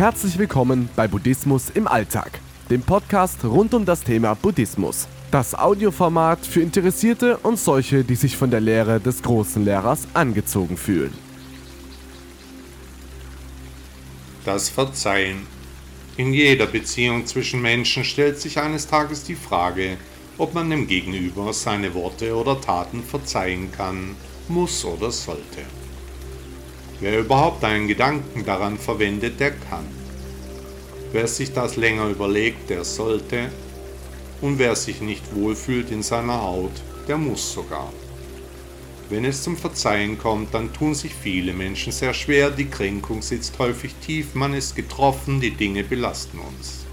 Herzlich 0.00 0.38
willkommen 0.38 0.88
bei 0.96 1.06
Buddhismus 1.06 1.68
im 1.68 1.86
Alltag, 1.86 2.40
dem 2.70 2.80
Podcast 2.80 3.44
rund 3.44 3.74
um 3.74 3.84
das 3.84 4.02
Thema 4.02 4.32
Buddhismus. 4.32 5.06
Das 5.30 5.54
Audioformat 5.54 6.38
für 6.46 6.62
Interessierte 6.62 7.36
und 7.36 7.58
solche, 7.58 8.02
die 8.02 8.14
sich 8.14 8.34
von 8.34 8.50
der 8.50 8.60
Lehre 8.60 8.98
des 8.98 9.22
großen 9.22 9.62
Lehrers 9.62 10.08
angezogen 10.14 10.78
fühlen. 10.78 11.12
Das 14.46 14.70
Verzeihen. 14.70 15.42
In 16.16 16.32
jeder 16.32 16.64
Beziehung 16.64 17.26
zwischen 17.26 17.60
Menschen 17.60 18.02
stellt 18.02 18.40
sich 18.40 18.58
eines 18.58 18.86
Tages 18.86 19.24
die 19.24 19.34
Frage, 19.34 19.98
ob 20.38 20.54
man 20.54 20.70
dem 20.70 20.86
Gegenüber 20.86 21.52
seine 21.52 21.92
Worte 21.92 22.34
oder 22.34 22.58
Taten 22.58 23.02
verzeihen 23.02 23.70
kann, 23.70 24.16
muss 24.48 24.82
oder 24.82 25.10
sollte. 25.10 25.60
Wer 27.00 27.18
überhaupt 27.18 27.64
einen 27.64 27.88
Gedanken 27.88 28.44
daran 28.44 28.76
verwendet, 28.76 29.40
der 29.40 29.52
kann. 29.52 29.86
Wer 31.12 31.26
sich 31.26 31.52
das 31.52 31.76
länger 31.76 32.08
überlegt, 32.08 32.68
der 32.68 32.84
sollte. 32.84 33.50
Und 34.42 34.58
wer 34.58 34.76
sich 34.76 35.00
nicht 35.00 35.34
wohlfühlt 35.34 35.90
in 35.90 36.02
seiner 36.02 36.42
Haut, 36.42 36.72
der 37.08 37.16
muss 37.16 37.52
sogar. 37.52 37.90
Wenn 39.08 39.24
es 39.24 39.42
zum 39.42 39.56
Verzeihen 39.56 40.18
kommt, 40.18 40.54
dann 40.54 40.72
tun 40.72 40.94
sich 40.94 41.14
viele 41.14 41.52
Menschen 41.52 41.90
sehr 41.90 42.14
schwer, 42.14 42.50
die 42.50 42.68
Kränkung 42.68 43.22
sitzt 43.22 43.58
häufig 43.58 43.94
tief, 44.06 44.34
man 44.34 44.54
ist 44.54 44.76
getroffen, 44.76 45.40
die 45.40 45.50
Dinge 45.50 45.82
belasten 45.82 46.38
uns. 46.38 46.84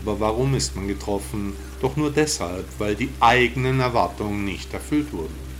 Aber 0.00 0.20
warum 0.20 0.54
ist 0.54 0.74
man 0.74 0.88
getroffen? 0.88 1.54
Doch 1.82 1.96
nur 1.96 2.10
deshalb, 2.10 2.64
weil 2.78 2.94
die 2.94 3.10
eigenen 3.20 3.80
Erwartungen 3.80 4.44
nicht 4.44 4.72
erfüllt 4.72 5.12
wurden. 5.12 5.53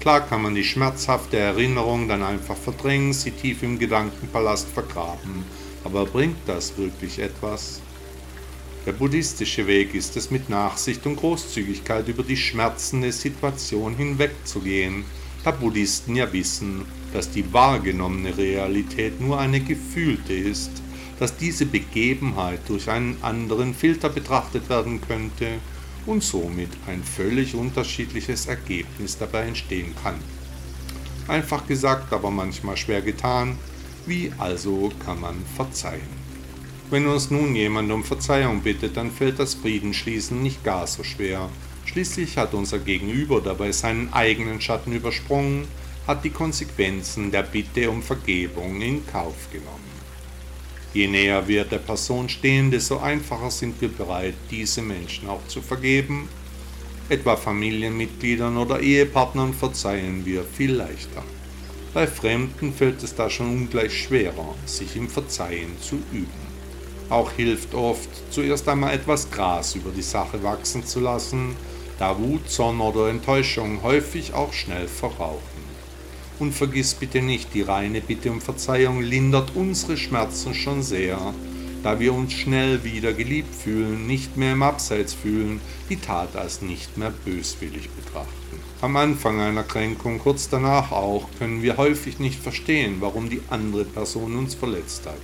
Klar 0.00 0.20
kann 0.20 0.42
man 0.42 0.54
die 0.54 0.64
schmerzhafte 0.64 1.38
Erinnerung 1.38 2.06
dann 2.06 2.22
einfach 2.22 2.56
verdrängen, 2.56 3.12
sie 3.12 3.32
tief 3.32 3.64
im 3.64 3.78
Gedankenpalast 3.78 4.68
vergraben. 4.68 5.44
Aber 5.82 6.06
bringt 6.06 6.38
das 6.46 6.78
wirklich 6.78 7.18
etwas? 7.18 7.80
Der 8.86 8.92
buddhistische 8.92 9.66
Weg 9.66 9.94
ist 9.94 10.16
es, 10.16 10.30
mit 10.30 10.48
Nachsicht 10.48 11.04
und 11.04 11.16
Großzügigkeit 11.16 12.06
über 12.08 12.22
die 12.22 12.36
schmerzende 12.36 13.10
Situation 13.10 13.96
hinwegzugehen, 13.96 15.04
da 15.44 15.50
Buddhisten 15.50 16.14
ja 16.14 16.32
wissen, 16.32 16.84
dass 17.12 17.30
die 17.30 17.52
wahrgenommene 17.52 18.38
Realität 18.38 19.20
nur 19.20 19.38
eine 19.38 19.60
gefühlte 19.60 20.32
ist, 20.32 20.70
dass 21.18 21.36
diese 21.36 21.66
Begebenheit 21.66 22.60
durch 22.68 22.88
einen 22.88 23.18
anderen 23.22 23.74
Filter 23.74 24.08
betrachtet 24.08 24.68
werden 24.68 25.00
könnte 25.00 25.58
und 26.08 26.24
somit 26.24 26.70
ein 26.86 27.04
völlig 27.04 27.54
unterschiedliches 27.54 28.46
Ergebnis 28.46 29.18
dabei 29.18 29.42
entstehen 29.46 29.94
kann. 30.02 30.16
Einfach 31.28 31.66
gesagt, 31.66 32.12
aber 32.12 32.30
manchmal 32.30 32.78
schwer 32.78 33.02
getan, 33.02 33.58
wie 34.06 34.32
also 34.38 34.90
kann 35.04 35.20
man 35.20 35.36
verzeihen? 35.54 36.18
Wenn 36.88 37.06
uns 37.06 37.30
nun 37.30 37.54
jemand 37.54 37.92
um 37.92 38.02
Verzeihung 38.02 38.62
bittet, 38.62 38.96
dann 38.96 39.10
fällt 39.10 39.38
das 39.38 39.54
Friedensschließen 39.54 40.42
nicht 40.42 40.64
gar 40.64 40.86
so 40.86 41.04
schwer. 41.04 41.50
Schließlich 41.84 42.38
hat 42.38 42.54
unser 42.54 42.78
Gegenüber 42.78 43.42
dabei 43.42 43.72
seinen 43.72 44.10
eigenen 44.14 44.62
Schatten 44.62 44.92
übersprungen, 44.92 45.68
hat 46.06 46.24
die 46.24 46.30
Konsequenzen 46.30 47.30
der 47.30 47.42
Bitte 47.42 47.90
um 47.90 48.02
Vergebung 48.02 48.80
in 48.80 49.06
Kauf 49.06 49.50
genommen. 49.52 49.97
Je 50.94 51.06
näher 51.06 51.46
wir 51.46 51.64
der 51.64 51.78
Person 51.78 52.28
stehen, 52.28 52.70
desto 52.70 52.98
einfacher 52.98 53.50
sind 53.50 53.80
wir 53.80 53.88
bereit, 53.88 54.34
diese 54.50 54.80
Menschen 54.80 55.28
auch 55.28 55.46
zu 55.46 55.60
vergeben. 55.60 56.28
Etwa 57.10 57.36
Familienmitgliedern 57.36 58.56
oder 58.56 58.80
Ehepartnern 58.80 59.52
verzeihen 59.52 60.24
wir 60.24 60.44
viel 60.44 60.72
leichter. 60.72 61.22
Bei 61.92 62.06
Fremden 62.06 62.72
fällt 62.72 63.02
es 63.02 63.14
da 63.14 63.28
schon 63.28 63.46
ungleich 63.46 63.92
schwerer, 63.92 64.54
sich 64.66 64.96
im 64.96 65.08
Verzeihen 65.08 65.80
zu 65.80 65.96
üben. 66.12 66.48
Auch 67.10 67.32
hilft 67.32 67.74
oft, 67.74 68.08
zuerst 68.30 68.68
einmal 68.68 68.94
etwas 68.94 69.30
Gras 69.30 69.74
über 69.74 69.90
die 69.90 70.02
Sache 70.02 70.42
wachsen 70.42 70.84
zu 70.84 71.00
lassen, 71.00 71.56
da 71.98 72.18
Wut, 72.18 72.48
Zorn 72.50 72.80
oder 72.80 73.08
Enttäuschung 73.08 73.82
häufig 73.82 74.34
auch 74.34 74.52
schnell 74.52 74.86
verrauchen. 74.86 75.57
Und 76.38 76.52
vergiss 76.52 76.94
bitte 76.94 77.20
nicht, 77.20 77.52
die 77.54 77.62
reine 77.62 78.00
Bitte 78.00 78.30
um 78.30 78.40
Verzeihung 78.40 79.02
lindert 79.02 79.56
unsere 79.56 79.96
Schmerzen 79.96 80.54
schon 80.54 80.82
sehr, 80.82 81.34
da 81.82 81.98
wir 81.98 82.14
uns 82.14 82.32
schnell 82.32 82.84
wieder 82.84 83.12
geliebt 83.12 83.54
fühlen, 83.54 84.06
nicht 84.06 84.36
mehr 84.36 84.52
im 84.52 84.62
Abseits 84.62 85.14
fühlen, 85.14 85.60
die 85.90 85.96
Tat 85.96 86.36
als 86.36 86.62
nicht 86.62 86.96
mehr 86.96 87.12
böswillig 87.24 87.90
betrachten. 87.90 88.60
Am 88.80 88.96
Anfang 88.96 89.40
einer 89.40 89.64
Kränkung, 89.64 90.20
kurz 90.20 90.48
danach 90.48 90.92
auch, 90.92 91.28
können 91.38 91.62
wir 91.62 91.76
häufig 91.76 92.20
nicht 92.20 92.40
verstehen, 92.40 92.96
warum 93.00 93.28
die 93.28 93.42
andere 93.50 93.84
Person 93.84 94.36
uns 94.36 94.54
verletzt 94.54 95.06
hat. 95.06 95.20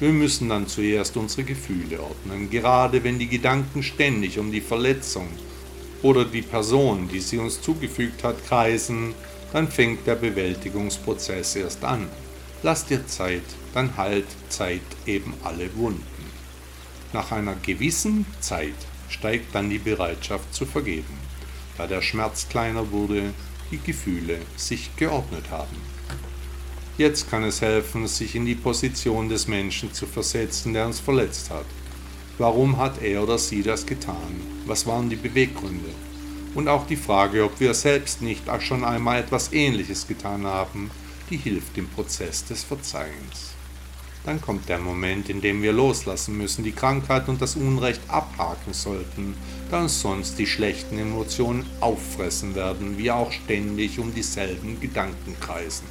Wir 0.00 0.08
müssen 0.08 0.48
dann 0.48 0.66
zuerst 0.66 1.16
unsere 1.16 1.44
Gefühle 1.44 2.00
ordnen, 2.00 2.48
gerade 2.50 3.04
wenn 3.04 3.18
die 3.18 3.28
Gedanken 3.28 3.82
ständig 3.82 4.38
um 4.38 4.50
die 4.50 4.62
Verletzung 4.62 5.28
oder 6.02 6.24
die 6.24 6.42
Person, 6.42 7.08
die 7.12 7.20
sie 7.20 7.38
uns 7.38 7.60
zugefügt 7.60 8.24
hat, 8.24 8.44
kreisen, 8.46 9.14
dann 9.54 9.68
fängt 9.68 10.04
der 10.08 10.16
Bewältigungsprozess 10.16 11.54
erst 11.54 11.84
an. 11.84 12.08
Lass 12.64 12.86
dir 12.86 13.06
Zeit, 13.06 13.44
dann 13.72 13.96
heilt 13.96 14.26
Zeit 14.48 14.82
eben 15.06 15.32
alle 15.44 15.72
Wunden. 15.76 16.02
Nach 17.12 17.30
einer 17.30 17.54
gewissen 17.54 18.26
Zeit 18.40 18.74
steigt 19.08 19.54
dann 19.54 19.70
die 19.70 19.78
Bereitschaft 19.78 20.52
zu 20.52 20.66
vergeben, 20.66 21.16
da 21.78 21.86
der 21.86 22.02
Schmerz 22.02 22.48
kleiner 22.48 22.90
wurde, 22.90 23.32
die 23.70 23.78
Gefühle 23.78 24.38
sich 24.56 24.90
geordnet 24.96 25.44
haben. 25.52 25.76
Jetzt 26.98 27.30
kann 27.30 27.44
es 27.44 27.60
helfen, 27.60 28.08
sich 28.08 28.34
in 28.34 28.46
die 28.46 28.56
Position 28.56 29.28
des 29.28 29.46
Menschen 29.46 29.92
zu 29.92 30.06
versetzen, 30.06 30.74
der 30.74 30.86
uns 30.86 30.98
verletzt 30.98 31.50
hat. 31.50 31.66
Warum 32.38 32.78
hat 32.78 33.00
er 33.00 33.22
oder 33.22 33.38
sie 33.38 33.62
das 33.62 33.86
getan? 33.86 34.34
Was 34.66 34.84
waren 34.84 35.08
die 35.08 35.16
Beweggründe? 35.16 35.90
Und 36.54 36.68
auch 36.68 36.86
die 36.86 36.96
Frage, 36.96 37.44
ob 37.44 37.58
wir 37.58 37.74
selbst 37.74 38.22
nicht 38.22 38.48
auch 38.48 38.60
schon 38.60 38.84
einmal 38.84 39.20
etwas 39.20 39.52
Ähnliches 39.52 40.06
getan 40.06 40.46
haben, 40.46 40.90
die 41.28 41.36
hilft 41.36 41.76
im 41.76 41.88
Prozess 41.88 42.44
des 42.44 42.62
Verzeihens. 42.62 43.54
Dann 44.24 44.40
kommt 44.40 44.68
der 44.68 44.78
Moment, 44.78 45.28
in 45.28 45.40
dem 45.40 45.62
wir 45.62 45.72
loslassen 45.72 46.38
müssen, 46.38 46.64
die 46.64 46.72
Krankheit 46.72 47.28
und 47.28 47.42
das 47.42 47.56
Unrecht 47.56 48.00
abhaken 48.08 48.72
sollten, 48.72 49.34
da 49.70 49.82
uns 49.82 50.00
sonst 50.00 50.38
die 50.38 50.46
schlechten 50.46 50.96
Emotionen 50.96 51.66
auffressen 51.80 52.54
werden, 52.54 52.96
wir 52.96 53.16
auch 53.16 53.32
ständig 53.32 53.98
um 53.98 54.14
dieselben 54.14 54.80
Gedanken 54.80 55.36
kreisen. 55.40 55.86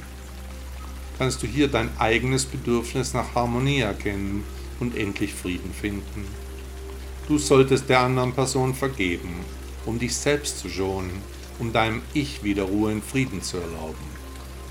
Kannst 1.18 1.42
du 1.42 1.46
hier 1.46 1.68
dein 1.68 1.90
eigenes 1.98 2.44
Bedürfnis 2.44 3.14
nach 3.14 3.36
Harmonie 3.36 3.80
erkennen 3.80 4.42
und 4.80 4.96
endlich 4.96 5.32
Frieden 5.32 5.72
finden? 5.72 6.26
Du 7.28 7.38
solltest 7.38 7.88
der 7.88 8.00
anderen 8.00 8.32
Person 8.32 8.74
vergeben 8.74 9.44
um 9.86 9.98
dich 9.98 10.16
selbst 10.16 10.58
zu 10.58 10.68
schonen, 10.68 11.22
um 11.58 11.72
deinem 11.72 12.02
Ich 12.14 12.42
wieder 12.42 12.64
Ruhe 12.64 12.92
und 12.92 13.04
Frieden 13.04 13.42
zu 13.42 13.58
erlauben. 13.58 14.14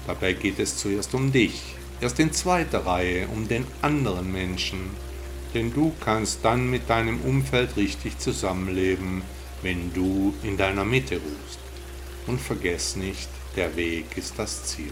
Dabei 0.07 0.34
geht 0.34 0.59
es 0.59 0.78
zuerst 0.78 1.13
um 1.13 1.31
dich, 1.31 1.75
erst 2.01 2.19
in 2.19 2.34
zweiter 2.34 2.85
Reihe 2.85 3.28
um 3.28 3.47
den 3.47 3.66
anderen 3.81 4.31
Menschen, 4.31 4.79
denn 5.53 5.73
du 5.73 5.94
kannst 6.03 6.40
dann 6.44 6.69
mit 6.69 6.90
deinem 6.90 7.22
Umfeld 7.22 7.78
richtig 7.78 8.18
zusammenleben, 8.19 9.22
wenn 9.62 9.94
du 9.94 10.34
in 10.44 10.57
deiner 10.57 10.84
Mitte 10.84 11.16
ruhst. 11.16 11.59
Und 12.28 12.41
vergess 12.41 12.96
nicht, 12.96 13.29
der 13.55 13.76
Weg 13.76 14.17
ist 14.17 14.34
das 14.38 14.66
Ziel. 14.66 14.91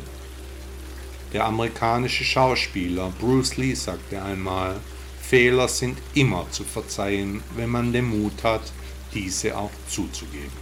Der 1.33 1.45
amerikanische 1.45 2.23
Schauspieler 2.23 3.11
Bruce 3.19 3.57
Lee 3.57 3.73
sagte 3.73 4.21
einmal, 4.21 4.75
Fehler 5.21 5.69
sind 5.69 5.97
immer 6.13 6.45
zu 6.51 6.65
verzeihen, 6.65 7.41
wenn 7.55 7.69
man 7.69 7.93
den 7.93 8.05
Mut 8.05 8.43
hat, 8.43 8.73
diese 9.13 9.57
auch 9.57 9.71
zuzugeben. 9.87 10.60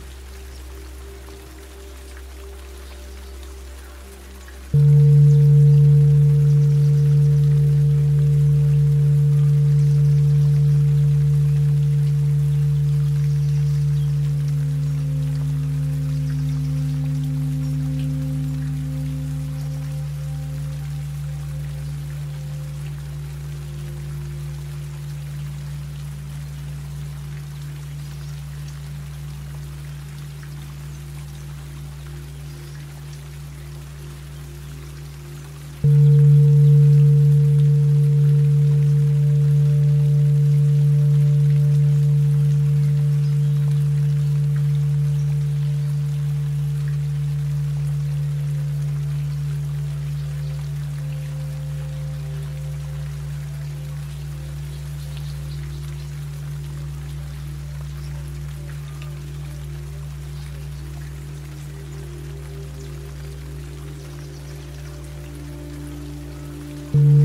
thank 66.91 67.03
you 67.03 67.18